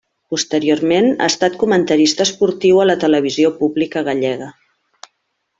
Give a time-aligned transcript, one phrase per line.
[0.35, 4.53] Posteriorment, ha estat comentarista esportiu a la televisió pública gallega.